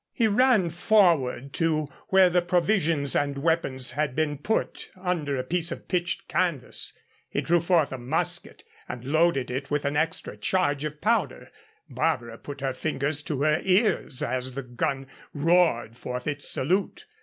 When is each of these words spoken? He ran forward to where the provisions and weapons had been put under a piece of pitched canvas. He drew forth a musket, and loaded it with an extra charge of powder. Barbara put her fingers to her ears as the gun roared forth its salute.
He 0.11 0.25
ran 0.27 0.71
forward 0.71 1.53
to 1.53 1.87
where 2.07 2.27
the 2.31 2.41
provisions 2.41 3.15
and 3.15 3.37
weapons 3.37 3.91
had 3.91 4.15
been 4.15 4.39
put 4.39 4.89
under 4.99 5.37
a 5.37 5.43
piece 5.43 5.71
of 5.71 5.87
pitched 5.87 6.27
canvas. 6.27 6.97
He 7.29 7.39
drew 7.41 7.61
forth 7.61 7.91
a 7.91 7.99
musket, 7.99 8.63
and 8.89 9.05
loaded 9.05 9.51
it 9.51 9.69
with 9.69 9.85
an 9.85 9.95
extra 9.95 10.35
charge 10.37 10.83
of 10.85 11.01
powder. 11.01 11.51
Barbara 11.87 12.39
put 12.39 12.61
her 12.61 12.73
fingers 12.73 13.21
to 13.21 13.43
her 13.43 13.59
ears 13.61 14.23
as 14.23 14.55
the 14.55 14.63
gun 14.63 15.05
roared 15.35 15.95
forth 15.95 16.25
its 16.25 16.49
salute. 16.49 17.05